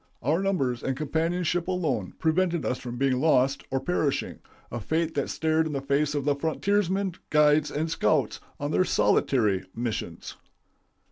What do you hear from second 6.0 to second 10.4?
the frontiersmen, guides, and scouts on their solitary missions.